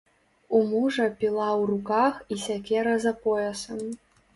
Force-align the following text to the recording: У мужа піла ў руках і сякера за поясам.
У 0.59 0.61
мужа 0.69 1.05
піла 1.21 1.51
ў 1.59 1.61
руках 1.75 2.13
і 2.33 2.41
сякера 2.49 3.01
за 3.09 3.19
поясам. 3.25 3.91